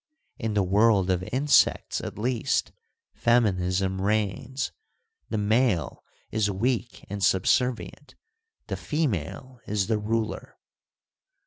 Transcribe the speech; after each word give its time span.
In 0.39 0.55
the 0.55 0.63
world 0.63 1.11
of 1.11 1.21
insects, 1.31 2.01
at 2.01 2.17
least, 2.17 2.71
feminism 3.13 4.01
reigns; 4.01 4.71
the 5.29 5.37
male 5.37 6.03
is 6.31 6.49
weak 6.49 7.05
and 7.07 7.23
subservient, 7.23 8.15
the 8.65 8.77
female 8.77 9.59
is 9.67 9.85
the 9.85 9.99
ruler. 9.99 10.57